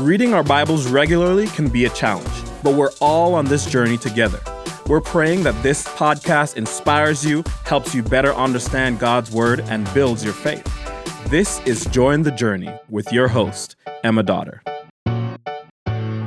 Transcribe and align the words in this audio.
Reading 0.00 0.34
our 0.34 0.42
Bibles 0.42 0.86
regularly 0.86 1.46
can 1.46 1.70
be 1.70 1.86
a 1.86 1.88
challenge, 1.88 2.28
but 2.62 2.74
we're 2.74 2.90
all 3.00 3.34
on 3.34 3.46
this 3.46 3.64
journey 3.64 3.96
together. 3.96 4.38
We're 4.88 5.00
praying 5.00 5.42
that 5.44 5.60
this 5.62 5.88
podcast 5.88 6.58
inspires 6.58 7.24
you, 7.24 7.42
helps 7.64 7.94
you 7.94 8.02
better 8.02 8.34
understand 8.34 8.98
God's 8.98 9.30
Word, 9.30 9.60
and 9.60 9.88
builds 9.94 10.22
your 10.22 10.34
faith. 10.34 10.62
This 11.30 11.60
is 11.60 11.86
Join 11.86 12.24
the 12.24 12.30
Journey 12.30 12.78
with 12.90 13.10
your 13.10 13.28
host, 13.28 13.74
Emma 14.04 14.22
Dotter. 14.22 14.62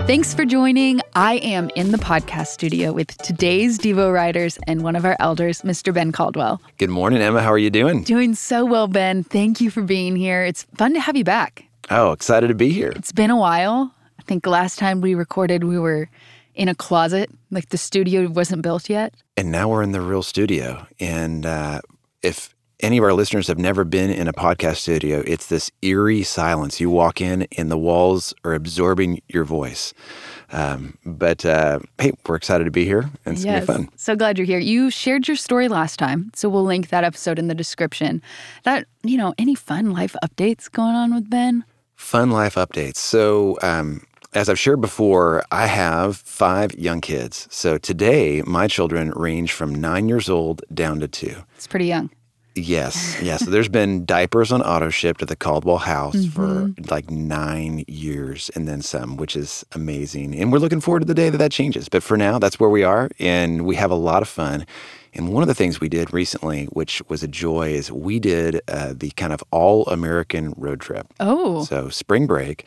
Thanks 0.08 0.34
for 0.34 0.46
joining. 0.46 1.02
I 1.14 1.36
am 1.36 1.70
in 1.76 1.92
the 1.92 2.00
podcast 2.00 2.48
studio 2.48 2.92
with 2.92 3.16
today's 3.20 3.78
Devo 3.78 4.12
writers 4.12 4.58
and 4.66 4.82
one 4.82 4.96
of 4.96 5.06
our 5.06 5.16
elders, 5.20 5.62
Mr. 5.62 5.94
Ben 5.94 6.12
Caldwell. 6.12 6.60
Good 6.80 6.90
morning, 6.90 7.22
Emma. 7.22 7.44
How 7.44 7.52
are 7.52 7.60
you 7.60 7.70
doing? 7.70 8.02
Doing 8.02 8.34
so 8.34 8.66
well, 8.66 8.88
Ben. 8.88 9.24
Thank 9.24 9.62
you 9.62 9.70
for 9.70 9.84
being 9.84 10.16
here. 10.16 10.44
It's 10.44 10.64
fun 10.76 10.96
to 10.96 11.00
have 11.00 11.16
you 11.16 11.24
back. 11.24 11.69
Oh, 11.90 12.12
excited 12.12 12.48
to 12.48 12.56
be 12.56 12.70
here. 12.70 12.94
It's 12.96 13.12
been 13.12 13.32
a 13.32 13.38
while. 13.38 13.94
I 14.20 14.22
think 14.24 14.46
last 14.46 14.78
time 14.78 15.02
we 15.02 15.16
recorded, 15.16 15.64
we 15.64 15.80
were 15.80 16.10
in 16.54 16.68
a 16.68 16.76
closet, 16.76 17.32
like 17.52 17.70
the 17.70 17.78
studio 17.78 18.28
wasn't 18.28 18.62
built 18.62 18.90
yet. 18.90 19.14
And 19.38 19.52
now 19.52 19.70
we're 19.70 19.82
in 19.82 19.92
the 19.92 20.02
real 20.02 20.22
studio. 20.22 20.86
And 21.00 21.46
uh, 21.46 21.82
if 22.22 22.54
any 22.82 22.98
of 22.98 23.04
our 23.04 23.14
listeners 23.14 23.48
have 23.48 23.58
never 23.58 23.84
been 23.84 24.10
in 24.10 24.28
a 24.28 24.34
podcast 24.34 24.78
studio, 24.78 25.24
it's 25.26 25.48
this 25.48 25.72
eerie 25.82 26.24
silence. 26.24 26.80
You 26.80 26.90
walk 26.90 27.22
in, 27.22 27.48
and 27.58 27.72
the 27.72 27.78
walls 27.78 28.34
are 28.44 28.54
absorbing 28.54 29.22
your 29.28 29.44
voice. 29.44 29.94
Um, 30.52 30.98
but 31.06 31.46
uh, 31.46 31.80
hey, 32.00 32.12
we're 32.28 32.36
excited 32.36 32.66
to 32.66 32.72
be 32.72 32.86
here, 32.86 33.10
and 33.26 33.36
it's 33.36 33.44
yes. 33.44 33.66
gonna 33.66 33.80
be 33.80 33.86
fun. 33.86 33.94
So 33.98 34.16
glad 34.16 34.38
you're 34.38 34.46
here. 34.46 34.60
You 34.60 34.90
shared 34.90 35.28
your 35.28 35.38
story 35.38 35.68
last 35.68 35.98
time, 35.98 36.32
so 36.36 36.50
we'll 36.50 36.64
link 36.64 36.90
that 36.90 37.04
episode 37.04 37.38
in 37.40 37.48
the 37.48 37.56
description. 37.56 38.22
That 38.64 38.88
you 39.04 39.18
know, 39.18 39.34
any 39.38 39.56
fun 39.56 39.92
life 39.92 40.16
updates 40.24 40.72
going 40.72 40.96
on 40.96 41.14
with 41.14 41.30
Ben? 41.30 41.66
Fun 42.00 42.32
life 42.32 42.56
updates. 42.56 42.96
So. 42.96 43.60
Um, 43.62 44.06
as 44.36 44.48
I've 44.48 44.60
shared 44.60 44.80
before, 44.80 45.44
I 45.52 45.66
have 45.66 46.16
five 46.18 46.76
young 46.76 47.02
kids. 47.02 47.48
So 47.50 47.80
today, 47.80 48.44
my 48.46 48.68
children 48.68 49.10
range 49.16 49.52
from 49.54 49.74
nine 49.74 50.08
years 50.08 50.30
old 50.30 50.62
down 50.72 51.00
to 51.00 51.08
two. 51.08 51.36
It's 51.56 51.66
pretty 51.66 51.88
young. 51.88 52.12
Yes, 52.54 53.20
yes. 53.24 53.44
So 53.44 53.50
there's 53.50 53.70
been 53.70 54.06
diapers 54.06 54.52
on 54.52 54.62
auto 54.62 54.92
ship 54.92 55.18
to 55.18 55.26
the 55.26 55.36
Caldwell 55.36 55.80
house 55.80 56.16
mm-hmm. 56.16 56.30
for 56.30 56.92
like 56.92 57.10
nine 57.10 57.84
years 57.88 58.52
and 58.54 58.68
then 58.68 58.84
some, 58.84 59.18
which 59.18 59.36
is 59.36 59.66
amazing. 59.72 60.36
And 60.36 60.52
we're 60.52 60.60
looking 60.60 60.82
forward 60.82 61.00
to 61.00 61.06
the 61.06 61.16
day 61.16 61.32
that 61.32 61.40
that 61.40 61.52
changes. 61.52 61.90
But 61.90 62.04
for 62.04 62.18
now, 62.18 62.38
that's 62.38 62.60
where 62.60 62.70
we 62.70 62.84
are, 62.84 63.10
and 63.18 63.66
we 63.66 63.76
have 63.78 63.90
a 63.90 63.96
lot 63.96 64.22
of 64.22 64.30
fun. 64.30 64.66
And 65.14 65.34
one 65.34 65.42
of 65.42 65.48
the 65.48 65.56
things 65.56 65.80
we 65.80 65.90
did 65.90 66.14
recently, 66.14 66.66
which 66.66 67.02
was 67.08 67.24
a 67.24 67.28
joy, 67.28 67.70
is 67.70 67.92
we 67.92 68.20
did 68.20 68.62
uh, 68.68 68.94
the 68.96 69.12
kind 69.12 69.34
of 69.34 69.44
all 69.52 69.86
American 69.88 70.54
road 70.58 70.80
trip. 70.80 71.08
Oh. 71.20 71.64
So 71.64 71.90
spring 71.90 72.28
break, 72.28 72.66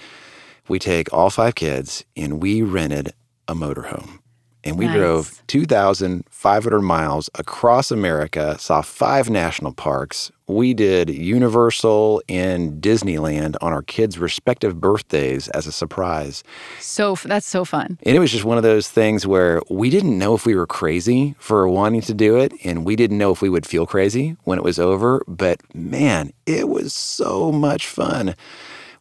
we 0.69 0.79
take 0.79 1.13
all 1.13 1.31
five 1.31 1.55
kids 1.55 2.05
and 2.17 2.43
we 2.43 2.63
rented 2.63 3.13
a 3.48 3.55
motorhome 3.55 4.22
and 4.64 4.78
we 4.78 4.86
nice. 4.86 4.96
drove 4.96 5.42
2,500 5.48 6.80
miles 6.80 7.30
across 7.34 7.91
America, 7.91 8.56
saw 8.58 8.80
five 8.80 9.28
national 9.28 9.72
parks. 9.72 10.30
We 10.46 10.74
did 10.74 11.08
Universal 11.08 12.22
and 12.28 12.83
Disneyland 12.83 13.56
on 13.60 13.72
our 13.72 13.83
kids' 13.83 14.18
respective 14.18 14.80
birthdays 14.80 15.48
as 15.48 15.66
a 15.66 15.72
surprise. 15.72 16.44
So 16.78 17.14
that's 17.24 17.46
so 17.46 17.64
fun. 17.64 17.98
And 18.02 18.16
it 18.16 18.20
was 18.20 18.30
just 18.30 18.44
one 18.44 18.56
of 18.56 18.62
those 18.62 18.88
things 18.88 19.27
where 19.27 19.62
we 19.70 19.88
didn't 19.88 20.18
know 20.18 20.34
if 20.34 20.44
we 20.44 20.55
were 20.55 20.66
crazy 20.66 21.34
for 21.38 21.68
wanting 21.68 22.02
to 22.02 22.14
do 22.14 22.36
it, 22.38 22.52
and 22.64 22.84
we 22.84 22.96
didn't 22.96 23.18
know 23.18 23.33
if 23.33 23.40
we 23.40 23.48
would 23.48 23.66
feel 23.66 23.86
crazy 23.86 24.36
when 24.44 24.58
it 24.58 24.64
was 24.64 24.78
over. 24.78 25.22
But 25.27 25.60
man, 25.74 26.33
it 26.46 26.68
was 26.68 26.92
so 26.92 27.50
much 27.50 27.86
fun. 27.86 28.34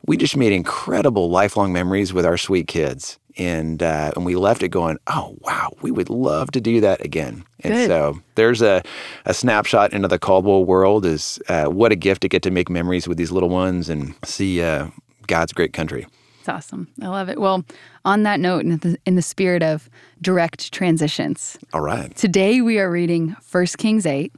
We 0.06 0.18
just 0.18 0.36
made 0.36 0.52
incredible 0.52 1.30
lifelong 1.30 1.72
memories 1.72 2.12
with 2.12 2.26
our 2.26 2.38
sweet 2.38 2.68
kids 2.68 3.20
and 3.38 3.82
uh, 3.82 4.12
and 4.16 4.26
we 4.26 4.36
left 4.36 4.64
it 4.64 4.70
going, 4.70 4.98
oh 5.08 5.38
wow, 5.42 5.70
we 5.82 5.92
would 5.92 6.10
love 6.10 6.52
to 6.52 6.62
do 6.62 6.82
that 6.82 7.04
again. 7.04 7.44
And 7.62 7.74
Good. 7.74 7.88
so 7.88 8.20
there's 8.36 8.62
a, 8.62 8.82
a 9.26 9.34
snapshot 9.34 9.94
into 9.94 10.08
the 10.08 10.20
Caldwell 10.20 10.66
world. 10.66 11.06
Is 11.06 11.40
uh, 11.48 11.66
what 11.66 11.92
a 11.92 11.96
gift 11.96 12.22
to 12.22 12.30
get 12.30 12.42
to 12.44 12.52
make 12.52 12.70
memories 12.70 13.08
with 13.08 13.18
these 13.18 13.32
little 13.32 13.50
ones 13.50 13.90
and 13.90 14.16
see 14.26 14.62
uh, 14.62 14.88
God's 15.28 15.54
great 15.54 15.74
country. 15.74 16.08
It's 16.40 16.50
awesome. 16.50 16.88
I 17.00 17.08
love 17.08 17.30
it. 17.30 17.40
Well, 17.40 17.64
on 18.04 18.24
that 18.24 18.40
note, 18.40 18.62
in 18.66 18.78
the, 18.80 18.98
in 19.06 19.14
the 19.14 19.22
spirit 19.22 19.62
of 19.62 19.92
direct 20.24 20.74
transitions, 20.74 21.56
all 21.72 21.82
right. 21.82 22.16
Today 22.16 22.62
we 22.62 22.80
are 22.80 22.90
reading 22.90 23.36
First 23.44 23.78
Kings 23.78 24.08
8. 24.08 24.34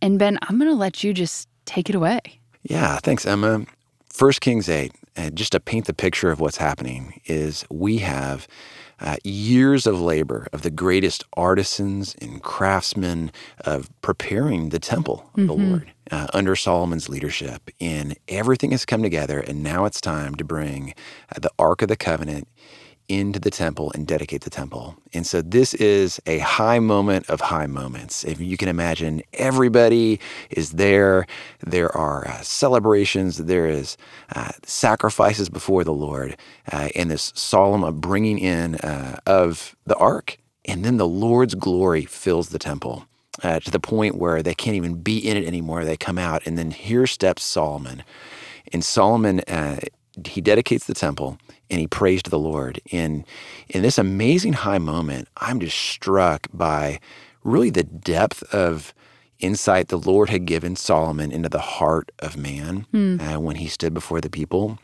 And 0.00 0.20
Ben, 0.20 0.38
I'm 0.42 0.56
going 0.56 0.70
to 0.70 0.76
let 0.76 1.02
you 1.02 1.12
just 1.12 1.48
take 1.64 1.90
it 1.90 1.96
away. 1.96 2.20
Yeah, 2.62 2.98
thanks, 2.98 3.26
Emma. 3.26 3.66
First 4.06 4.40
Kings 4.40 4.68
8 4.68 4.92
and 5.16 5.36
just 5.36 5.52
to 5.52 5.60
paint 5.60 5.86
the 5.86 5.94
picture 5.94 6.30
of 6.30 6.40
what's 6.40 6.56
happening 6.56 7.20
is 7.26 7.64
we 7.70 7.98
have 7.98 8.46
uh, 9.00 9.16
years 9.24 9.86
of 9.86 10.00
labor 10.00 10.46
of 10.52 10.62
the 10.62 10.70
greatest 10.70 11.24
artisans 11.36 12.14
and 12.20 12.42
craftsmen 12.42 13.32
of 13.64 13.90
preparing 14.00 14.68
the 14.68 14.78
temple 14.78 15.28
of 15.34 15.40
mm-hmm. 15.40 15.46
the 15.46 15.52
Lord 15.52 15.92
uh, 16.10 16.28
under 16.32 16.54
Solomon's 16.54 17.08
leadership. 17.08 17.70
And 17.80 18.16
everything 18.28 18.70
has 18.70 18.84
come 18.84 19.02
together, 19.02 19.40
and 19.40 19.62
now 19.62 19.86
it's 19.86 20.00
time 20.00 20.36
to 20.36 20.44
bring 20.44 20.94
uh, 21.34 21.40
the 21.40 21.50
Ark 21.58 21.82
of 21.82 21.88
the 21.88 21.96
Covenant 21.96 22.46
into 23.08 23.38
the 23.38 23.50
temple 23.50 23.92
and 23.94 24.06
dedicate 24.06 24.42
the 24.42 24.50
temple. 24.50 24.96
And 25.12 25.26
so 25.26 25.42
this 25.42 25.74
is 25.74 26.20
a 26.26 26.38
high 26.38 26.78
moment 26.78 27.28
of 27.28 27.40
high 27.40 27.66
moments. 27.66 28.24
If 28.24 28.40
you 28.40 28.56
can 28.56 28.68
imagine, 28.68 29.22
everybody 29.34 30.20
is 30.50 30.72
there. 30.72 31.26
There 31.60 31.94
are 31.96 32.26
uh, 32.26 32.42
celebrations, 32.42 33.38
there 33.38 33.66
is 33.66 33.96
uh, 34.34 34.52
sacrifices 34.64 35.48
before 35.48 35.84
the 35.84 35.92
Lord, 35.92 36.36
uh, 36.70 36.88
and 36.94 37.10
this 37.10 37.32
solemn 37.34 38.00
bringing 38.00 38.38
in 38.38 38.76
uh, 38.76 39.18
of 39.26 39.76
the 39.86 39.96
ark. 39.96 40.38
And 40.64 40.84
then 40.84 40.96
the 40.96 41.08
Lord's 41.08 41.54
glory 41.54 42.04
fills 42.04 42.50
the 42.50 42.58
temple. 42.58 43.06
Uh, 43.42 43.58
to 43.58 43.70
the 43.70 43.80
point 43.80 44.16
where 44.16 44.42
they 44.42 44.54
can't 44.54 44.76
even 44.76 45.00
be 45.00 45.16
in 45.18 45.38
it 45.38 45.46
anymore. 45.46 45.84
They 45.84 45.96
come 45.96 46.18
out, 46.18 46.46
and 46.46 46.58
then 46.58 46.70
here 46.70 47.06
steps 47.06 47.42
Solomon. 47.42 48.04
And 48.72 48.84
Solomon, 48.84 49.40
uh, 49.48 49.80
he 50.26 50.40
dedicates 50.40 50.86
the 50.86 50.94
temple 50.94 51.38
and 51.70 51.80
he 51.80 51.86
prays 51.86 52.22
to 52.22 52.30
the 52.30 52.38
Lord. 52.38 52.80
And 52.92 53.24
in 53.68 53.82
this 53.82 53.98
amazing 53.98 54.52
high 54.52 54.78
moment, 54.78 55.28
I'm 55.38 55.60
just 55.60 55.76
struck 55.76 56.46
by 56.52 57.00
really 57.44 57.70
the 57.70 57.82
depth 57.82 58.42
of 58.54 58.94
insight 59.38 59.88
the 59.88 59.98
Lord 59.98 60.30
had 60.30 60.44
given 60.44 60.76
Solomon 60.76 61.32
into 61.32 61.48
the 61.48 61.58
heart 61.58 62.12
of 62.20 62.36
man 62.36 62.86
mm. 62.92 63.20
uh, 63.20 63.40
when 63.40 63.56
he 63.56 63.66
stood 63.66 63.92
before 63.92 64.20
the 64.20 64.30
people. 64.30 64.78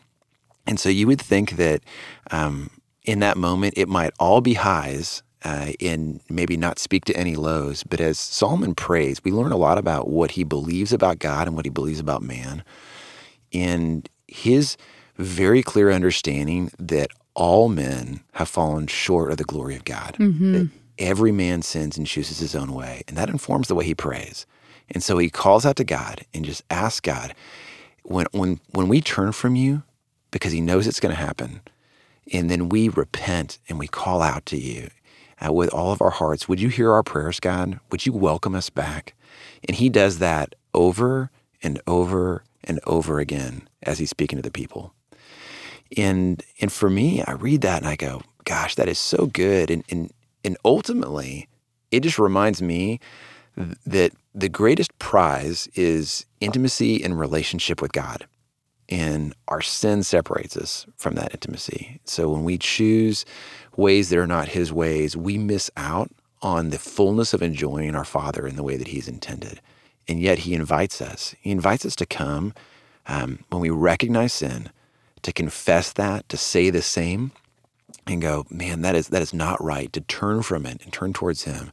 And 0.67 0.81
so 0.81 0.89
you 0.89 1.07
would 1.07 1.21
think 1.21 1.53
that 1.53 1.83
um, 2.31 2.71
in 3.05 3.21
that 3.21 3.37
moment, 3.37 3.75
it 3.77 3.89
might 3.89 4.13
all 4.19 4.41
be 4.41 4.55
highs 4.55 5.23
uh, 5.45 5.73
and 5.81 6.21
maybe 6.29 6.57
not 6.57 6.79
speak 6.79 7.05
to 7.07 7.17
any 7.17 7.37
lows. 7.37 7.85
But 7.85 8.01
as 8.01 8.19
Solomon 8.19 8.75
prays, 8.75 9.23
we 9.23 9.31
learn 9.31 9.53
a 9.53 9.57
lot 9.57 9.79
about 9.79 10.09
what 10.09 10.33
he 10.33 10.45
believes 10.45 10.93
about 10.93 11.21
God 11.21 11.47
and 11.47 11.55
what 11.55 11.65
he 11.65 11.71
believes 11.71 12.01
about 12.01 12.23
man. 12.23 12.65
And 13.53 14.09
his 14.27 14.77
very 15.19 15.63
clear 15.63 15.91
understanding 15.91 16.71
that 16.79 17.11
all 17.35 17.69
men 17.69 18.21
have 18.33 18.49
fallen 18.49 18.87
short 18.87 19.31
of 19.31 19.37
the 19.37 19.45
glory 19.45 19.77
of 19.77 19.85
God. 19.85 20.17
Mm-hmm. 20.19 20.67
Every 20.99 21.33
man 21.33 21.63
sins 21.63 21.97
and 21.97 22.07
chooses 22.07 22.39
his 22.39 22.57
own 22.57 22.73
way. 22.73 23.03
And 23.07 23.17
that 23.17 23.29
informs 23.29 23.69
the 23.69 23.75
way 23.75 23.85
he 23.85 23.95
prays. 23.95 24.47
And 24.91 25.03
so 25.03 25.19
he 25.19 25.31
calls 25.31 25.65
out 25.67 25.77
to 25.77 25.85
God 25.85 26.25
and 26.35 26.45
just 26.45 26.65
asks 26.71 27.01
God, 27.01 27.35
when, 28.03 28.27
when, 28.33 28.61
when 28.71 28.89
we 28.89 29.01
turn 29.01 29.33
from 29.33 29.55
you, 29.55 29.83
because 30.31 30.53
he 30.53 30.61
knows 30.61 30.87
it's 30.87 31.01
going 31.01 31.15
to 31.15 31.21
happen, 31.21 31.61
and 32.33 32.51
then 32.51 32.69
we 32.69 32.89
repent 32.89 33.59
and 33.69 33.79
we 33.79 33.87
call 33.87 34.23
out 34.23 34.47
to 34.47 34.57
you 34.57 34.89
uh, 35.45 35.53
with 35.53 35.73
all 35.73 35.93
of 35.93 36.03
our 36.03 36.11
hearts, 36.11 36.49
would 36.49 36.61
you 36.61 36.69
hear 36.69 36.93
our 36.93 37.03
prayers, 37.03 37.39
God? 37.39 37.81
Would 37.91 38.07
you 38.07 38.13
welcome 38.13 38.55
us 38.55 38.71
back? 38.71 39.15
And 39.67 39.77
he 39.77 39.89
does 39.89 40.19
that 40.19 40.55
over 40.75 41.31
and 41.63 41.81
over 41.87 42.45
and 42.65 42.81
over 42.87 43.21
again 43.21 43.69
as 43.83 43.99
he's 43.99 44.11
speaking 44.11 44.37
to 44.37 44.43
the 44.43 44.51
people. 44.51 44.95
And 45.97 46.43
and 46.61 46.71
for 46.73 46.91
me, 46.91 47.23
I 47.23 47.33
read 47.33 47.63
that 47.63 47.83
and 47.83 47.89
I 47.89 47.97
go, 47.97 48.23
gosh, 48.45 48.75
that 48.75 48.89
is 48.89 48.99
so 48.99 49.27
good. 49.27 49.71
And 49.71 49.85
and 49.91 50.11
and 50.45 50.57
ultimately, 50.65 51.49
it 51.91 52.01
just 52.01 52.19
reminds 52.19 52.63
me 52.63 53.01
that 53.87 54.13
the 54.35 54.49
greatest 54.49 54.97
prize 54.99 55.69
is 55.75 56.25
intimacy 56.41 57.03
and 57.03 57.19
relationship 57.19 57.83
with 57.83 57.93
God. 57.93 58.27
And 58.89 59.35
our 59.49 59.61
sin 59.61 60.03
separates 60.03 60.57
us 60.57 60.87
from 60.97 61.15
that 61.17 61.33
intimacy. 61.35 62.01
So 62.05 62.31
when 62.31 62.45
we 62.45 62.57
choose 62.57 63.25
ways 63.77 64.09
that 64.09 64.19
are 64.19 64.27
not 64.27 64.49
His 64.49 64.73
ways, 64.73 65.17
we 65.17 65.37
miss 65.37 65.71
out 65.77 66.11
on 66.41 66.71
the 66.71 66.79
fullness 66.79 67.35
of 67.35 67.43
enjoying 67.43 67.95
our 67.95 68.05
Father 68.05 68.47
in 68.47 68.57
the 68.57 68.63
way 68.63 68.77
that 68.77 68.89
He's 68.89 69.09
intended. 69.09 69.61
And 70.07 70.21
yet 70.21 70.41
He 70.41 70.55
invites 70.55 71.03
us. 71.03 71.35
He 71.41 71.51
invites 71.51 71.85
us 71.85 71.97
to 71.97 72.07
come 72.07 72.55
um, 73.07 73.41
when 73.51 73.61
we 73.61 73.71
recognize 73.71 74.33
sin, 74.33 74.71
to 75.23 75.33
confess 75.33 75.93
that, 75.93 76.29
to 76.29 76.37
say 76.37 76.71
the 76.71 76.83
same, 76.83 77.33
and 78.07 78.23
go, 78.23 78.47
man, 78.51 78.83
that 78.83 78.95
is 78.95 79.09
that 79.09 79.23
is 79.23 79.35
not 79.35 79.63
right. 79.63 79.93
To 79.93 80.01
turn 80.01 80.43
from 80.43 80.67
it 80.67 80.83
and 80.83 80.93
turn 80.93 81.13
towards 81.13 81.45
Him, 81.45 81.73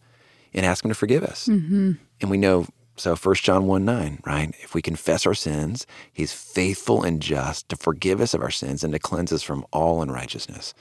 and 0.54 0.66
ask 0.66 0.84
Him 0.84 0.90
to 0.90 0.96
forgive 0.96 1.24
us. 1.24 1.48
Mm-hmm. 1.48 1.94
And 2.22 2.30
we 2.30 2.38
know 2.38 2.66
So 2.98 3.16
1 3.16 3.36
John 3.36 3.68
1 3.68 3.84
9, 3.86 4.22
right? 4.26 4.54
If 4.62 4.74
we 4.74 4.82
confess 4.82 5.26
our 5.26 5.34
sins, 5.34 5.86
he's 6.12 6.32
faithful 6.32 7.04
and 7.04 7.22
just 7.22 7.68
to 7.70 7.76
forgive 7.76 8.22
us 8.22 8.34
of 8.34 8.42
our 8.42 8.52
sins 8.52 8.84
and 8.84 8.94
to 8.94 9.00
cleanse 9.00 9.34
us 9.34 9.44
from 9.44 9.66
all 9.72 10.02
unrighteousness. 10.02 10.74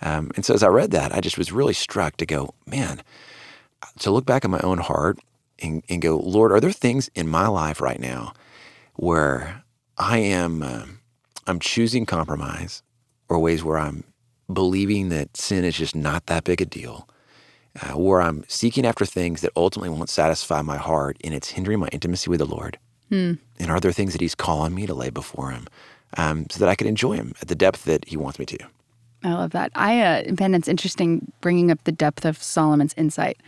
Um, 0.00 0.30
and 0.34 0.44
so 0.44 0.54
as 0.54 0.62
I 0.62 0.68
read 0.68 0.90
that, 0.92 1.12
I 1.14 1.20
just 1.20 1.38
was 1.38 1.52
really 1.52 1.74
struck 1.74 2.16
to 2.16 2.26
go, 2.26 2.54
man, 2.66 3.02
to 4.00 4.10
look 4.10 4.26
back 4.26 4.44
at 4.44 4.50
my 4.50 4.60
own 4.60 4.78
heart 4.78 5.18
and, 5.60 5.82
and 5.88 6.02
go, 6.02 6.16
Lord, 6.18 6.52
are 6.52 6.60
there 6.60 6.72
things 6.72 7.10
in 7.14 7.28
my 7.28 7.46
life 7.46 7.80
right 7.80 8.00
now 8.00 8.32
where 8.94 9.62
I 9.96 10.18
am 10.18 10.62
um, 10.62 11.00
I'm 11.46 11.58
choosing 11.58 12.06
compromise 12.06 12.82
or 13.28 13.38
ways 13.38 13.64
where 13.64 13.78
I'm 13.78 14.04
believing 14.52 15.08
that 15.08 15.36
sin 15.36 15.64
is 15.64 15.76
just 15.76 15.94
not 15.94 16.26
that 16.26 16.44
big 16.44 16.60
a 16.60 16.64
deal, 16.64 17.08
uh, 17.80 17.96
where 17.98 18.20
I'm 18.20 18.44
seeking 18.48 18.86
after 18.86 19.04
things 19.04 19.40
that 19.40 19.52
ultimately 19.56 19.90
won't 19.90 20.10
satisfy 20.10 20.62
my 20.62 20.76
heart 20.76 21.16
and 21.24 21.34
it's 21.34 21.50
hindering 21.50 21.80
my 21.80 21.88
intimacy 21.88 22.30
with 22.30 22.40
the 22.40 22.46
Lord? 22.46 22.78
Hmm. 23.08 23.34
And 23.58 23.70
are 23.70 23.80
there 23.80 23.92
things 23.92 24.12
that 24.12 24.20
He's 24.20 24.34
calling 24.34 24.74
me 24.74 24.86
to 24.86 24.94
lay 24.94 25.10
before 25.10 25.50
Him 25.50 25.66
um, 26.16 26.46
so 26.50 26.60
that 26.60 26.68
I 26.68 26.74
can 26.74 26.86
enjoy 26.86 27.14
Him 27.14 27.34
at 27.40 27.48
the 27.48 27.54
depth 27.54 27.84
that 27.84 28.06
He 28.08 28.16
wants 28.16 28.38
me 28.38 28.46
to? 28.46 28.58
I 29.24 29.34
love 29.34 29.50
that. 29.50 29.70
I, 29.74 30.00
uh, 30.00 30.32
Ben, 30.32 30.54
it's 30.54 30.68
interesting 30.68 31.30
bringing 31.40 31.70
up 31.70 31.84
the 31.84 31.92
depth 31.92 32.24
of 32.24 32.42
Solomon's 32.42 32.94
insight. 32.96 33.38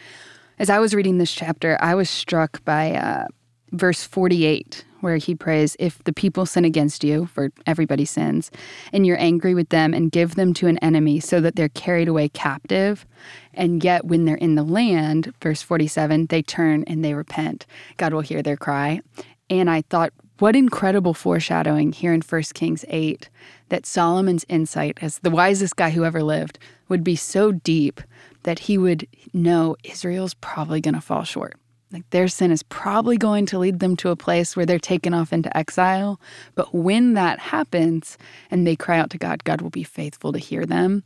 As 0.59 0.71
I 0.71 0.79
was 0.79 0.95
reading 0.95 1.19
this 1.19 1.33
chapter, 1.33 1.77
I 1.81 1.95
was 1.95 2.09
struck 2.09 2.65
by 2.65 2.93
uh, 2.93 3.27
verse 3.73 4.05
48, 4.05 4.85
where 5.05 5.19
he 5.19 5.35
prays, 5.35 5.77
If 5.79 6.03
the 6.03 6.13
people 6.13 6.47
sin 6.47 6.65
against 6.65 7.05
you, 7.05 7.27
for 7.27 7.53
everybody 7.67 8.05
sins, 8.05 8.51
and 8.93 9.07
you're 9.07 9.21
angry 9.21 9.55
with 9.55 9.69
them 9.69 9.95
and 9.95 10.11
give 10.11 10.35
them 10.35 10.53
to 10.55 10.67
an 10.67 10.79
enemy 10.79 11.21
so 11.21 11.41
that 11.41 11.55
they're 11.55 11.69
carried 11.69 12.09
away 12.09 12.29
captive, 12.31 13.07
and 13.53 13.85
yet 13.85 14.07
when 14.07 14.25
they're 14.25 14.35
in 14.37 14.57
the 14.57 14.65
land, 14.65 15.33
verse 15.41 15.63
47, 15.63 16.27
they 16.27 16.43
turn 16.43 16.83
and 16.85 17.05
they 17.05 17.15
repent, 17.15 17.67
God 17.99 18.13
will 18.13 18.23
hear 18.23 18.43
their 18.43 18.57
cry. 18.57 19.01
And 19.49 19.71
I 19.71 19.83
thought, 19.83 20.13
what 20.39 20.57
incredible 20.57 21.15
foreshadowing 21.15 21.93
here 21.93 22.13
in 22.13 22.21
1 22.21 22.43
Kings 22.55 22.85
8 22.89 23.29
that 23.69 23.87
Solomon's 23.87 24.45
insight, 24.49 24.99
as 25.01 25.19
the 25.21 25.31
wisest 25.31 25.77
guy 25.77 25.91
who 25.91 26.05
ever 26.05 26.23
lived, 26.25 26.59
would 26.89 27.05
be 27.05 27.15
so 27.15 27.53
deep 27.53 28.01
that 28.43 28.61
he 28.61 28.77
would 28.77 29.07
know 29.33 29.77
Israel's 29.85 30.35
probably 30.35 30.81
going 30.81 30.95
to 30.95 31.01
fall 31.01 31.25
short. 31.25 31.55
Like 31.95 32.11
their 32.11 32.27
sin 32.27 32.51
is 32.51 32.65
probably 32.65 33.17
going 33.17 33.47
to 33.47 33.59
lead 33.59 33.79
them 33.79 33.95
to 33.99 34.11
a 34.11 34.17
place 34.17 34.57
where 34.57 34.67
they're 34.67 34.81
taken 34.81 35.15
off 35.15 35.33
into 35.33 35.57
exile. 35.57 36.21
But 36.57 36.75
when 36.75 37.15
that 37.15 37.39
happens 37.39 38.19
and 38.51 38.67
they 38.67 38.75
cry 38.75 38.99
out 38.99 39.11
to 39.11 39.19
God, 39.19 39.45
God 39.45 39.61
will 39.61 39.71
be 39.71 39.85
faithful 39.85 40.33
to 40.33 40.41
hear 40.41 40.67
them. 40.67 41.05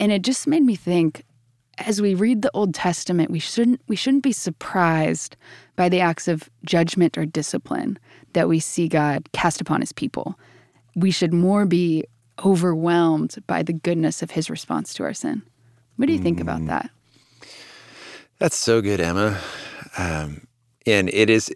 And 0.00 0.10
it 0.10 0.22
just 0.22 0.48
made 0.48 0.64
me 0.64 0.74
think 0.74 1.22
as 1.78 2.02
we 2.02 2.16
read 2.16 2.42
the 2.42 2.50
Old 2.52 2.74
Testament, 2.74 3.30
we 3.30 3.38
shouldn't 3.38 3.80
we 3.86 3.94
shouldn't 3.94 4.24
be 4.24 4.32
surprised 4.32 5.36
by 5.76 5.88
the 5.88 6.00
acts 6.00 6.26
of 6.26 6.50
judgment 6.64 7.16
or 7.16 7.24
discipline 7.24 7.96
that 8.32 8.48
we 8.48 8.58
see 8.58 8.88
God 8.88 9.28
cast 9.32 9.60
upon 9.60 9.82
his 9.82 9.92
people. 9.92 10.36
We 10.96 11.12
should 11.12 11.32
more 11.32 11.64
be 11.64 12.04
overwhelmed 12.44 13.36
by 13.46 13.62
the 13.62 13.72
goodness 13.72 14.20
of 14.20 14.32
his 14.32 14.50
response 14.50 14.94
to 14.94 15.04
our 15.04 15.14
sin. 15.14 15.42
What 15.94 16.06
do 16.06 16.12
you 16.12 16.18
think 16.18 16.40
about 16.40 16.60
mm. 16.60 16.66
that? 16.66 16.90
That's 18.40 18.56
so 18.56 18.82
good, 18.82 19.00
Emma. 19.00 19.38
Um, 19.96 20.46
and 20.86 21.08
it 21.12 21.30
is, 21.30 21.50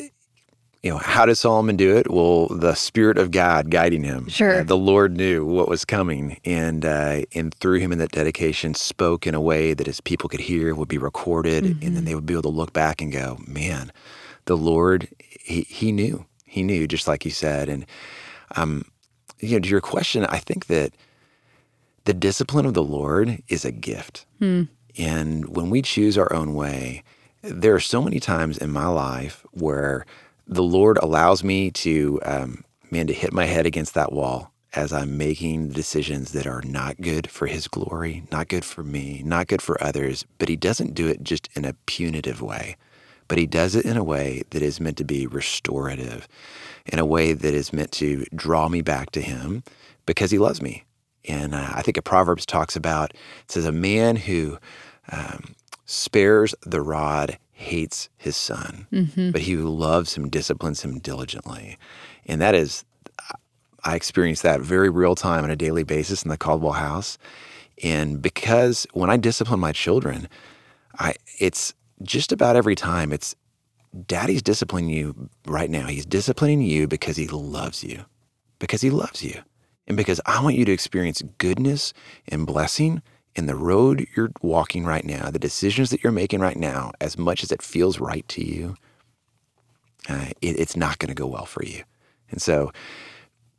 you 0.83 0.91
know, 0.91 0.99
how 0.99 1.27
does 1.27 1.41
Solomon 1.41 1.77
do 1.77 1.97
it? 1.97 2.11
Well, 2.11 2.47
the 2.49 2.75
Spirit 2.75 3.19
of 3.19 3.31
God 3.31 3.71
guiding 3.71 4.05
him. 4.05 4.29
Sure. 4.29 4.61
Uh, 4.61 4.65
the 4.65 4.77
Lord 4.77 5.17
knew 5.17 5.45
what 5.45 5.69
was 5.69 5.85
coming, 5.85 6.41
and 6.45 6.85
uh, 6.85 7.23
and 7.35 7.53
through 7.55 7.81
him 7.81 7.93
in 7.93 7.99
that 7.99 8.13
dedication, 8.13 8.75
spoke 8.75 9.27
in 9.27 9.35
a 9.35 9.41
way 9.41 9.75
that 9.75 9.87
his 9.87 10.01
people 10.01 10.29
could 10.29 10.41
hear, 10.41 10.75
would 10.75 10.89
be 10.89 10.99
recorded, 10.99 11.65
mm-hmm. 11.65 11.73
and 11.73 11.81
then 11.83 11.93
mm-hmm. 11.93 12.05
they 12.05 12.15
would 12.15 12.27
be 12.27 12.35
able 12.35 12.43
to 12.43 12.49
look 12.49 12.73
back 12.73 13.03
and 13.03 13.13
go, 13.13 13.39
"Man, 13.47 13.93
the 14.45 14.57
Lord, 14.57 15.09
he 15.41 15.63
he 15.63 15.93
knew, 15.93 16.27
he 16.45 16.63
knew," 16.63 16.87
just 16.87 17.09
like 17.09 17.23
he 17.23 17.31
said. 17.31 17.69
And 17.69 17.85
um, 18.55 18.85
you 19.41 19.57
know, 19.57 19.61
to 19.61 19.69
your 19.69 19.81
question, 19.81 20.25
I 20.27 20.39
think 20.39 20.67
that 20.67 20.93
the 22.05 22.15
discipline 22.15 22.67
of 22.67 22.75
the 22.75 22.83
Lord 22.83 23.43
is 23.49 23.65
a 23.65 23.73
gift. 23.73 24.25
Hmm. 24.39 24.65
And 24.97 25.55
when 25.55 25.71
we 25.71 25.83
choose 25.83 26.17
our 26.17 26.33
own 26.33 26.55
way, 26.55 27.05
there 27.43 27.75
are 27.75 27.81
so 27.81 28.03
many 28.03 28.21
times 28.21 28.59
in 28.59 28.71
my 28.71 28.87
life 28.87 29.45
where 29.53 30.05
the 30.47 30.63
Lord 30.63 30.99
allows 30.99 31.45
me 31.45 31.71
to, 31.73 32.21
um, 32.25 32.65
man, 32.91 33.07
to 33.07 33.13
hit 33.13 33.33
my 33.33 33.45
head 33.45 33.67
against 33.67 33.95
that 33.95 34.13
wall 34.13 34.53
as 34.75 34.93
I'm 34.93 35.17
making 35.17 35.71
decisions 35.71 36.33
that 36.33 36.47
are 36.47 36.63
not 36.63 37.01
good 37.01 37.31
for 37.31 37.47
His 37.47 37.69
glory, 37.69 38.25
not 38.31 38.49
good 38.49 38.65
for 38.65 38.83
me, 38.83 39.23
not 39.25 39.47
good 39.47 39.63
for 39.63 39.83
others. 39.83 40.27
But 40.39 40.49
He 40.49 40.57
doesn't 40.57 40.95
do 40.95 41.07
it 41.07 41.23
just 41.23 41.49
in 41.55 41.65
a 41.65 41.75
punitive 41.87 42.43
way, 42.43 42.77
but 43.29 43.39
He 43.39 43.47
does 43.47 43.75
it 43.75 43.85
in 43.85 43.97
a 43.97 44.05
way 44.05 44.43
that 44.51 44.63
is 44.63 44.81
meant 44.81 44.97
to 44.99 45.05
be 45.05 45.27
restorative, 45.27 46.29
in 46.87 46.99
a 46.99 47.07
way 47.07 47.33
that 47.33 47.55
is 47.55 47.73
meant 47.73 47.93
to 47.93 48.25
draw 48.35 48.69
me 48.69 48.83
back 48.83 49.11
to 49.13 49.21
Him 49.21 49.63
because 50.07 50.31
He 50.31 50.39
loves 50.39 50.61
me. 50.61 50.85
And 51.27 51.55
uh, 51.55 51.71
I 51.75 51.83
think 51.83 51.97
a 51.97 52.03
Proverbs 52.03 52.47
talks 52.47 52.77
about 52.77 53.13
it 53.13 53.53
says, 53.53 53.67
a 53.67 53.73
man 53.73 54.17
who 54.17 54.59
um, 55.11 55.55
spares 55.91 56.55
the 56.67 56.83
rod, 56.83 57.39
hates 57.51 58.11
his 58.19 58.37
son, 58.37 58.87
mm-hmm. 58.93 59.31
but 59.31 59.41
he 59.41 59.53
who 59.53 59.67
loves 59.67 60.15
him 60.15 60.29
disciplines 60.29 60.83
him 60.83 60.99
diligently. 60.99 61.79
And 62.27 62.43
that 62.43 62.55
is, 62.55 62.85
I 63.85 63.97
experience 63.97 64.43
that 64.43 64.61
very 64.61 64.91
real 64.91 65.15
time 65.15 65.45
on 65.45 65.51
a 65.51 65.57
daily 65.57 65.85
basis 65.85 66.23
in 66.23 66.29
the 66.29 66.37
Caldwell 66.37 66.75
house. 66.75 67.17
And 67.83 68.21
because 68.21 68.87
when 68.93 69.09
I 69.09 69.17
discipline 69.17 69.61
my 69.61 69.73
children, 69.73 70.29
I 70.99 71.15
it's 71.41 71.73
just 72.03 72.33
about 72.33 72.55
every 72.55 72.75
time 72.75 73.11
it's 73.11 73.35
daddy's 74.07 74.43
disciplining 74.43 74.91
you 74.91 75.31
right 75.47 75.71
now. 75.71 75.87
He's 75.87 76.05
disciplining 76.05 76.61
you 76.61 76.87
because 76.87 77.17
he 77.17 77.29
loves 77.29 77.83
you. 77.83 78.05
Because 78.59 78.83
he 78.83 78.91
loves 78.91 79.25
you. 79.25 79.41
And 79.87 79.97
because 79.97 80.21
I 80.27 80.43
want 80.43 80.57
you 80.57 80.67
to 80.67 80.73
experience 80.73 81.23
goodness 81.39 81.95
and 82.29 82.47
blessing 82.47 83.01
in 83.39 83.47
the 83.47 83.55
road 83.55 84.07
you're 84.17 84.33
walking 84.43 84.85
right 84.85 85.05
now, 85.05 85.31
the 85.31 85.39
decisions 85.39 85.91
that 85.91 86.03
you're 86.03 86.13
making 86.13 86.41
right 86.41 86.57
now, 86.57 86.91
as 87.01 87.17
much 87.17 87.45
as 87.45 87.53
it 87.53 87.63
feels 87.63 88.01
right 88.01 88.27
to 88.29 88.45
you, 88.45 88.75
uh, 90.09 90.27
it, 90.43 90.59
it's 90.59 90.77
not 90.77 90.99
going 90.99 91.09
to 91.09 91.15
go 91.15 91.27
well 91.27 91.47
for 91.47 91.65
you. 91.65 91.85
And 92.33 92.43
so, 92.43 92.73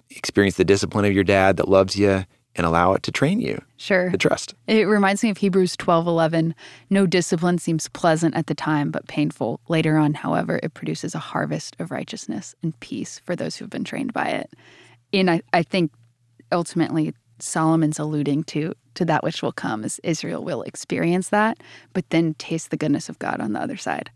experience 0.09 0.57
the 0.57 0.65
discipline 0.65 1.05
of 1.05 1.13
your 1.13 1.23
dad 1.23 1.55
that 1.57 1.69
loves 1.69 1.95
you 1.95 2.25
and 2.55 2.65
allow 2.65 2.93
it 2.93 3.03
to 3.03 3.11
train 3.11 3.39
you. 3.39 3.61
Sure. 3.77 4.09
To 4.09 4.17
trust. 4.17 4.53
It 4.67 4.83
reminds 4.83 5.23
me 5.23 5.29
of 5.29 5.37
Hebrews 5.37 5.77
12 5.77 6.07
11. 6.07 6.55
No 6.89 7.07
discipline 7.07 7.57
seems 7.57 7.87
pleasant 7.87 8.35
at 8.35 8.47
the 8.47 8.55
time, 8.55 8.91
but 8.91 9.07
painful. 9.07 9.61
Later 9.69 9.97
on, 9.97 10.13
however, 10.13 10.59
it 10.61 10.73
produces 10.73 11.15
a 11.15 11.19
harvest 11.19 11.77
of 11.79 11.89
righteousness 11.89 12.53
and 12.61 12.77
peace 12.81 13.17
for 13.19 13.33
those 13.33 13.55
who 13.55 13.63
have 13.63 13.69
been 13.69 13.85
trained 13.85 14.11
by 14.11 14.25
it. 14.25 14.51
And 15.13 15.31
I, 15.31 15.41
I 15.53 15.63
think 15.63 15.93
ultimately 16.51 17.13
Solomon's 17.39 17.99
alluding 17.99 18.43
to 18.45 18.73
to 18.95 19.05
that 19.05 19.23
which 19.23 19.41
will 19.41 19.51
come 19.51 19.83
as 19.83 19.99
Israel 20.03 20.43
will 20.43 20.63
experience 20.63 21.29
that, 21.29 21.57
but 21.93 22.09
then 22.09 22.33
taste 22.35 22.69
the 22.69 22.77
goodness 22.77 23.09
of 23.09 23.19
God 23.19 23.39
on 23.39 23.53
the 23.53 23.61
other 23.61 23.77
side. 23.77 24.11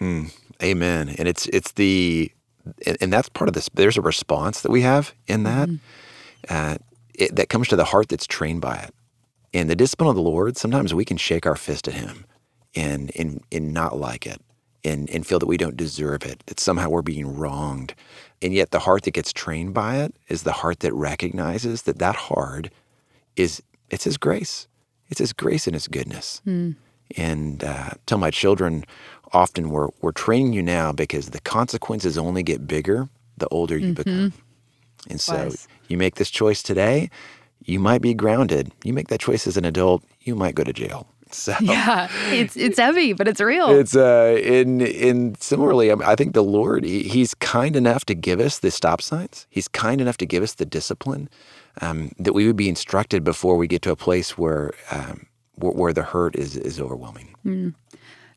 Mm, 0.00 0.32
amen. 0.62 1.14
And 1.18 1.28
it's 1.28 1.46
it's 1.48 1.72
the 1.72 2.32
and 3.00 3.12
that's 3.12 3.28
part 3.28 3.48
of 3.48 3.54
this. 3.54 3.70
There's 3.72 3.96
a 3.96 4.02
response 4.02 4.62
that 4.62 4.70
we 4.70 4.82
have 4.82 5.14
in 5.26 5.44
that 5.44 5.68
mm 5.68 5.78
uh, 6.48 6.76
it, 7.14 7.34
that 7.36 7.48
comes 7.48 7.68
to 7.68 7.76
the 7.76 7.84
heart 7.84 8.08
that's 8.08 8.26
trained 8.26 8.60
by 8.60 8.76
it. 8.76 8.94
And 9.54 9.70
the 9.70 9.76
discipline 9.76 10.10
of 10.10 10.16
the 10.16 10.22
Lord, 10.22 10.56
sometimes 10.56 10.92
we 10.92 11.04
can 11.04 11.16
shake 11.16 11.46
our 11.46 11.56
fist 11.56 11.88
at 11.88 11.94
Him 11.94 12.26
and 12.74 13.10
and 13.16 13.42
and 13.50 13.72
not 13.72 13.98
like 13.98 14.26
it, 14.26 14.40
and 14.86 15.10
and 15.10 15.26
feel 15.26 15.38
that 15.38 15.46
we 15.46 15.56
don't 15.56 15.76
deserve 15.76 16.24
it, 16.24 16.42
that 16.46 16.60
somehow 16.60 16.88
we're 16.88 17.02
being 17.02 17.36
wronged. 17.36 17.94
And 18.40 18.52
yet, 18.52 18.70
the 18.70 18.80
heart 18.80 19.02
that 19.04 19.12
gets 19.12 19.32
trained 19.32 19.74
by 19.74 19.96
it 19.96 20.14
is 20.28 20.42
the 20.42 20.52
heart 20.52 20.80
that 20.80 20.92
recognizes 20.94 21.82
that 21.82 21.98
that 21.98 22.16
hard 22.16 22.70
is 23.34 23.62
it's 23.90 24.04
His 24.04 24.16
grace. 24.16 24.68
It's 25.08 25.20
His 25.20 25.32
grace 25.32 25.66
and 25.66 25.74
His 25.74 25.88
goodness. 25.88 26.40
Mm. 26.46 26.76
And 27.16 27.64
uh, 27.64 27.90
tell 28.06 28.18
my 28.18 28.30
children 28.30 28.84
often 29.32 29.70
we're 29.70 29.88
we're 30.00 30.12
training 30.12 30.52
you 30.52 30.62
now 30.62 30.92
because 30.92 31.30
the 31.30 31.40
consequences 31.40 32.16
only 32.16 32.42
get 32.42 32.66
bigger 32.66 33.08
the 33.36 33.48
older 33.48 33.76
you 33.76 33.92
mm-hmm. 33.92 34.02
become. 34.02 34.32
And 35.08 35.20
so 35.20 35.36
Wise. 35.36 35.68
you 35.88 35.96
make 35.96 36.16
this 36.16 36.30
choice 36.30 36.62
today, 36.62 37.10
you 37.64 37.78
might 37.78 38.02
be 38.02 38.14
grounded. 38.14 38.72
You 38.84 38.92
make 38.92 39.08
that 39.08 39.20
choice 39.20 39.46
as 39.46 39.56
an 39.56 39.64
adult, 39.64 40.02
you 40.20 40.34
might 40.34 40.54
go 40.54 40.64
to 40.64 40.72
jail. 40.72 41.06
So 41.32 41.54
yeah, 41.60 42.08
it's 42.30 42.56
it's 42.56 42.78
heavy, 42.78 43.12
but 43.12 43.26
it's 43.26 43.40
real. 43.40 43.70
It's 43.70 43.96
uh, 43.96 44.38
in 44.42 44.80
in 44.80 45.34
similarly, 45.40 45.90
I 45.90 46.14
think 46.14 46.34
the 46.34 46.44
Lord 46.44 46.84
he, 46.84 47.02
He's 47.02 47.34
kind 47.34 47.74
enough 47.74 48.04
to 48.06 48.14
give 48.14 48.40
us 48.40 48.60
the 48.60 48.70
stop 48.70 49.02
signs. 49.02 49.46
He's 49.50 49.68
kind 49.68 50.00
enough 50.00 50.16
to 50.18 50.26
give 50.26 50.42
us 50.42 50.54
the 50.54 50.64
discipline 50.64 51.28
um, 51.80 52.12
that 52.18 52.32
we 52.32 52.46
would 52.46 52.56
be 52.56 52.68
instructed 52.68 53.24
before 53.24 53.56
we 53.56 53.66
get 53.66 53.82
to 53.82 53.90
a 53.90 53.96
place 53.96 54.38
where 54.38 54.72
um, 54.92 55.26
where, 55.56 55.72
where, 55.72 55.92
the 55.92 56.04
hurt 56.04 56.36
is 56.36 56.56
is 56.56 56.80
overwhelming. 56.80 57.34
Mm. 57.44 57.74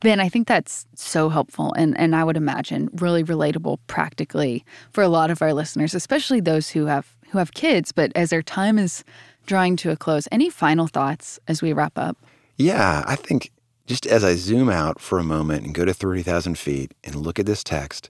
Ben, 0.01 0.19
I 0.19 0.29
think 0.29 0.48
that's 0.48 0.88
so 0.96 1.29
helpful 1.29 1.74
and, 1.74 1.98
and 2.00 2.15
I 2.15 2.24
would 2.24 2.38
imagine 2.38 2.89
really 2.93 3.24
relatable 3.24 3.79
practically 3.88 4.63
for 4.91 5.03
a 5.03 5.10
lot 5.10 5.29
of 5.29 5.41
our 5.41 5.53
listeners, 5.53 5.93
especially 5.93 6.39
those 6.39 6.69
who 6.69 6.86
have 6.86 7.15
who 7.31 7.38
have 7.38 7.53
kids, 7.53 7.91
but 7.91 8.12
as 8.15 8.29
their 8.31 8.41
time 8.41 8.79
is 8.79 9.03
drawing 9.46 9.75
to 9.75 9.91
a 9.91 9.98
close, 9.98 10.27
any 10.31 10.50
final 10.50 10.88
thoughts 10.88 11.39
as 11.48 11.62
we 11.62 11.74
wrap 11.74 11.98
up? 11.98 12.17
Yeah, 12.60 13.06
I 13.08 13.16
think 13.16 13.51
just 13.88 14.06
as 14.06 14.24
I 14.24 14.36
zoom 14.36 14.70
out 14.70 15.00
for 15.00 15.18
a 15.18 15.24
moment 15.24 15.63
and 15.63 15.74
go 15.74 15.86
to 15.86 15.94
30,000 15.94 16.58
feet 16.58 16.94
and 17.06 17.16
look 17.16 17.39
at 17.39 17.46
this 17.46 17.63
text, 17.63 18.10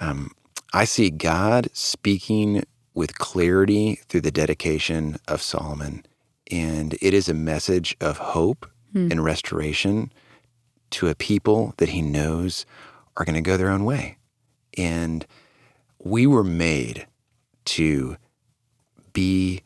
um, 0.00 0.32
I 0.74 0.84
see 0.84 1.10
God 1.10 1.68
speaking 1.72 2.64
with 2.92 3.18
clarity 3.18 4.00
through 4.08 4.22
the 4.22 4.32
dedication 4.32 5.16
of 5.28 5.40
Solomon. 5.40 6.04
And 6.50 6.94
it 7.00 7.14
is 7.14 7.28
a 7.28 7.34
message 7.34 7.96
of 8.00 8.18
hope 8.18 8.68
hmm. 8.92 9.12
and 9.12 9.24
restoration 9.24 10.12
to 10.90 11.06
a 11.06 11.14
people 11.14 11.74
that 11.76 11.90
he 11.90 12.02
knows 12.02 12.66
are 13.16 13.24
going 13.24 13.36
to 13.36 13.40
go 13.40 13.56
their 13.56 13.70
own 13.70 13.84
way. 13.84 14.18
And 14.76 15.24
we 16.02 16.26
were 16.26 16.44
made 16.44 17.06
to 17.66 18.16
be 19.12 19.62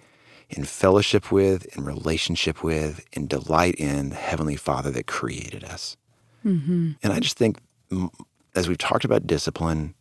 in 0.52 0.64
fellowship 0.64 1.32
with, 1.32 1.64
in 1.76 1.84
relationship 1.84 2.62
with, 2.62 3.04
in 3.12 3.26
delight 3.26 3.74
in 3.76 4.10
the 4.10 4.16
Heavenly 4.16 4.56
Father 4.56 4.90
that 4.90 5.06
created 5.06 5.64
us. 5.64 5.96
Mm-hmm. 6.44 6.92
And 7.02 7.12
I 7.12 7.20
just 7.20 7.38
think, 7.38 7.58
as 8.54 8.68
we've 8.68 8.78
talked 8.78 9.04
about 9.04 9.26
discipline 9.26 9.94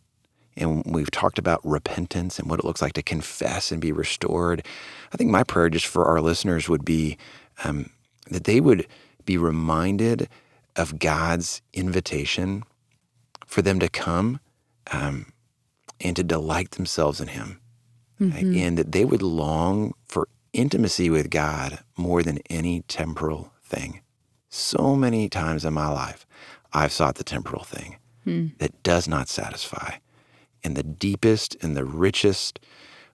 and 0.58 0.84
we've 0.86 1.12
talked 1.12 1.40
about 1.40 1.62
repentance 1.64 2.38
and 2.38 2.50
what 2.50 2.60
it 2.60 2.66
looks 2.66 2.82
like 2.82 2.94
to 2.94 3.02
confess 3.02 3.72
and 3.72 3.80
be 3.80 3.94
restored, 3.94 4.66
I 5.14 5.18
think 5.18 5.32
my 5.32 5.44
prayer 5.44 5.70
just 5.70 5.86
for 5.86 6.06
our 6.06 6.20
listeners 6.20 6.68
would 6.68 6.84
be 6.84 7.18
um, 7.64 7.90
that 8.30 8.44
they 8.44 8.60
would 8.60 8.86
be 9.26 9.38
reminded 9.38 10.28
of 10.76 11.00
God's 11.00 11.62
invitation 11.74 12.64
for 13.46 13.62
them 13.62 13.80
to 13.80 13.88
come 13.88 14.40
um, 14.92 15.32
and 16.02 16.16
to 16.18 16.24
delight 16.24 16.72
themselves 16.72 17.22
in 17.22 17.30
Him. 17.30 17.60
Mm-hmm. 18.20 18.56
And 18.56 18.78
that 18.78 18.92
they 18.92 19.04
would 19.04 19.24
long 19.24 19.94
for 20.06 20.28
intimacy 20.54 21.10
with 21.10 21.30
God 21.30 21.80
more 21.98 22.24
than 22.24 22.40
any 22.50 22.82
temporal 22.82 23.54
thing. 23.64 24.02
So 24.50 24.96
many 24.96 25.30
times 25.30 25.64
in 25.64 25.74
my 25.74 25.88
life, 25.88 26.26
I've 26.74 26.92
sought 26.92 27.16
the 27.16 27.24
temporal 27.24 27.64
thing 27.64 27.98
hmm. 28.24 28.48
that 28.60 28.84
does 28.84 29.08
not 29.08 29.30
satisfy. 29.30 29.96
And 30.64 30.76
the 30.76 30.84
deepest 30.84 31.56
and 31.62 31.76
the 31.76 31.86
richest 31.86 32.60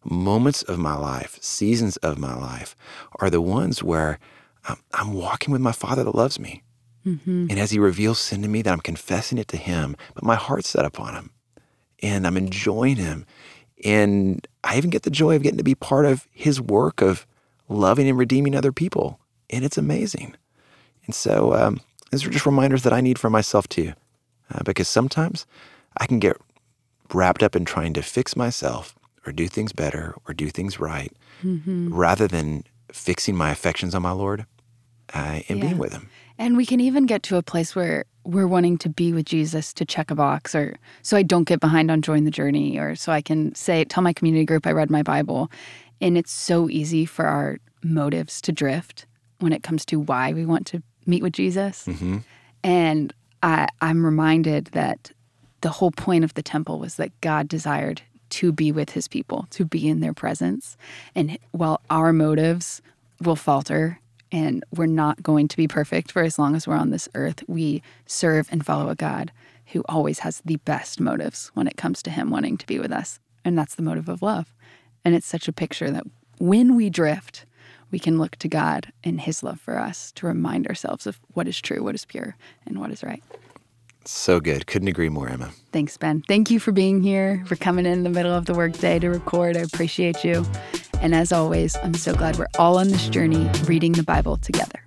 moments 0.03 0.63
of 0.63 0.79
my 0.79 0.95
life, 0.95 1.37
seasons 1.41 1.97
of 1.97 2.17
my 2.17 2.35
life, 2.35 2.75
are 3.19 3.29
the 3.29 3.41
ones 3.41 3.83
where 3.83 4.19
I'm, 4.67 4.77
I'm 4.93 5.13
walking 5.13 5.51
with 5.51 5.61
my 5.61 5.71
Father 5.71 6.03
that 6.03 6.15
loves 6.15 6.39
me. 6.39 6.63
Mm-hmm. 7.05 7.47
And 7.49 7.59
as 7.59 7.71
He 7.71 7.79
reveals 7.79 8.19
sin 8.19 8.41
to 8.41 8.47
me, 8.47 8.61
that 8.63 8.73
I'm 8.73 8.79
confessing 8.79 9.37
it 9.37 9.47
to 9.49 9.57
Him, 9.57 9.95
but 10.13 10.23
my 10.23 10.35
heart's 10.35 10.69
set 10.69 10.85
upon 10.85 11.13
Him. 11.13 11.31
And 12.03 12.27
I'm 12.27 12.37
enjoying 12.37 12.97
Him 12.97 13.25
and 13.83 14.45
I 14.63 14.77
even 14.77 14.89
get 14.89 15.03
the 15.03 15.09
joy 15.09 15.35
of 15.35 15.43
getting 15.43 15.57
to 15.57 15.63
be 15.63 15.75
part 15.75 16.05
of 16.05 16.27
his 16.31 16.59
work 16.59 17.01
of 17.01 17.27
loving 17.69 18.09
and 18.09 18.17
redeeming 18.17 18.55
other 18.55 18.71
people. 18.71 19.19
And 19.49 19.63
it's 19.63 19.77
amazing. 19.77 20.35
And 21.05 21.15
so 21.15 21.53
um, 21.53 21.81
these 22.11 22.25
are 22.25 22.29
just 22.29 22.45
reminders 22.45 22.83
that 22.83 22.93
I 22.93 23.01
need 23.01 23.19
for 23.19 23.29
myself 23.29 23.67
too. 23.67 23.93
Uh, 24.53 24.63
because 24.63 24.87
sometimes 24.87 25.45
I 25.97 26.05
can 26.05 26.19
get 26.19 26.37
wrapped 27.13 27.43
up 27.43 27.55
in 27.55 27.65
trying 27.65 27.93
to 27.93 28.01
fix 28.01 28.35
myself 28.35 28.95
or 29.25 29.31
do 29.33 29.47
things 29.47 29.73
better 29.73 30.15
or 30.27 30.33
do 30.33 30.49
things 30.49 30.79
right 30.79 31.11
mm-hmm. 31.43 31.93
rather 31.93 32.27
than 32.27 32.63
fixing 32.91 33.35
my 33.35 33.51
affections 33.51 33.93
on 33.93 34.01
my 34.01 34.11
Lord 34.11 34.45
uh, 35.13 35.41
and 35.49 35.59
yeah. 35.59 35.65
being 35.65 35.77
with 35.77 35.91
Him. 35.91 36.09
And 36.39 36.55
we 36.55 36.65
can 36.65 36.79
even 36.79 37.05
get 37.05 37.23
to 37.23 37.37
a 37.37 37.43
place 37.43 37.75
where 37.75 38.05
we're 38.23 38.47
wanting 38.47 38.77
to 38.79 38.89
be 38.89 39.13
with 39.13 39.25
Jesus 39.25 39.73
to 39.73 39.85
check 39.85 40.11
a 40.11 40.15
box 40.15 40.53
or 40.53 40.77
so 41.01 41.17
I 41.17 41.23
don't 41.23 41.45
get 41.45 41.59
behind 41.59 41.89
on 41.89 42.01
join 42.01 42.25
the 42.25 42.31
journey 42.31 42.77
or 42.77 42.95
so 42.95 43.11
I 43.11 43.21
can 43.21 43.55
say 43.55 43.85
tell 43.85 44.03
my 44.03 44.13
community 44.13 44.45
group 44.45 44.67
I 44.67 44.71
read 44.71 44.89
my 44.89 45.01
Bible. 45.01 45.49
And 46.01 46.17
it's 46.17 46.31
so 46.31 46.69
easy 46.69 47.05
for 47.05 47.25
our 47.25 47.57
motives 47.83 48.41
to 48.41 48.51
drift 48.51 49.05
when 49.39 49.53
it 49.53 49.63
comes 49.63 49.85
to 49.85 49.99
why 49.99 50.33
we 50.33 50.45
want 50.45 50.67
to 50.67 50.83
meet 51.05 51.23
with 51.23 51.33
Jesus. 51.33 51.85
Mm-hmm. 51.85 52.17
And 52.63 53.13
I, 53.41 53.67
I'm 53.81 54.05
reminded 54.05 54.65
that 54.67 55.11
the 55.61 55.69
whole 55.69 55.91
point 55.91 56.23
of 56.23 56.33
the 56.33 56.43
temple 56.43 56.79
was 56.79 56.95
that 56.95 57.19
God 57.21 57.47
desired 57.47 58.01
to 58.29 58.51
be 58.51 58.71
with 58.71 58.91
his 58.91 59.07
people, 59.07 59.47
to 59.51 59.65
be 59.65 59.87
in 59.87 60.01
their 60.01 60.13
presence. 60.13 60.77
And 61.15 61.37
while 61.51 61.81
our 61.89 62.11
motives 62.11 62.81
will 63.21 63.35
falter 63.35 63.99
and 64.31 64.63
we're 64.75 64.85
not 64.85 65.23
going 65.23 65.47
to 65.47 65.57
be 65.57 65.67
perfect 65.67 66.11
for 66.11 66.21
as 66.21 66.37
long 66.37 66.55
as 66.55 66.67
we're 66.67 66.75
on 66.75 66.91
this 66.91 67.09
earth. 67.15 67.43
We 67.47 67.81
serve 68.05 68.47
and 68.51 68.65
follow 68.65 68.89
a 68.89 68.95
God 68.95 69.31
who 69.67 69.83
always 69.87 70.19
has 70.19 70.41
the 70.45 70.57
best 70.57 70.99
motives 70.99 71.51
when 71.53 71.67
it 71.67 71.77
comes 71.77 72.01
to 72.03 72.09
Him 72.09 72.29
wanting 72.29 72.57
to 72.57 72.65
be 72.65 72.79
with 72.79 72.91
us. 72.91 73.19
And 73.43 73.57
that's 73.57 73.75
the 73.75 73.83
motive 73.83 74.09
of 74.09 74.21
love. 74.21 74.53
And 75.03 75.15
it's 75.15 75.27
such 75.27 75.47
a 75.47 75.53
picture 75.53 75.91
that 75.91 76.05
when 76.39 76.75
we 76.75 76.89
drift, 76.89 77.45
we 77.91 77.99
can 77.99 78.17
look 78.17 78.35
to 78.37 78.47
God 78.47 78.91
and 79.03 79.21
His 79.21 79.43
love 79.43 79.59
for 79.59 79.77
us 79.77 80.11
to 80.13 80.27
remind 80.27 80.67
ourselves 80.67 81.07
of 81.07 81.19
what 81.33 81.47
is 81.47 81.59
true, 81.61 81.83
what 81.83 81.95
is 81.95 82.05
pure, 82.05 82.35
and 82.65 82.79
what 82.79 82.91
is 82.91 83.03
right. 83.03 83.23
So 84.07 84.39
good. 84.39 84.67
Couldn't 84.67 84.87
agree 84.87 85.09
more, 85.09 85.27
Emma. 85.27 85.51
Thanks, 85.73 85.97
Ben. 85.97 86.23
Thank 86.27 86.49
you 86.49 86.59
for 86.59 86.71
being 86.71 87.01
here, 87.01 87.43
for 87.45 87.57
coming 87.57 87.85
in 87.85 88.03
the 88.03 88.09
middle 88.09 88.33
of 88.33 88.45
the 88.45 88.53
workday 88.53 88.99
to 88.99 89.09
record. 89.09 89.57
I 89.57 89.61
appreciate 89.61 90.23
you. 90.23 90.45
And 91.01 91.13
as 91.13 91.33
always, 91.33 91.75
I'm 91.83 91.93
so 91.93 92.15
glad 92.15 92.37
we're 92.37 92.47
all 92.57 92.77
on 92.77 92.87
this 92.87 93.09
journey 93.09 93.49
reading 93.65 93.91
the 93.91 94.03
Bible 94.03 94.37
together. 94.37 94.79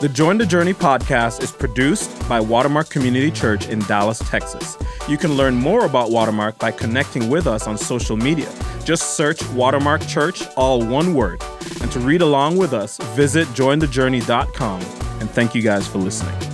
The 0.00 0.10
Join 0.12 0.38
the 0.38 0.46
Journey 0.46 0.74
podcast 0.74 1.42
is 1.42 1.50
produced 1.50 2.28
by 2.28 2.38
Watermark 2.38 2.90
Community 2.90 3.30
Church 3.30 3.68
in 3.68 3.80
Dallas, 3.80 4.18
Texas. 4.18 4.76
You 5.08 5.16
can 5.16 5.32
learn 5.32 5.54
more 5.54 5.84
about 5.86 6.10
Watermark 6.10 6.58
by 6.58 6.70
connecting 6.70 7.28
with 7.28 7.46
us 7.46 7.66
on 7.66 7.76
social 7.76 8.16
media. 8.16 8.52
Just 8.84 9.16
search 9.16 9.44
Watermark 9.50 10.06
Church, 10.06 10.46
all 10.56 10.84
one 10.84 11.14
word. 11.14 11.42
And 11.80 11.90
to 11.92 12.00
read 12.00 12.20
along 12.20 12.56
with 12.56 12.72
us, 12.72 12.98
visit 13.16 13.48
jointhejourney.com. 13.48 14.80
And 15.20 15.30
thank 15.30 15.54
you 15.54 15.62
guys 15.62 15.88
for 15.88 15.98
listening. 15.98 16.53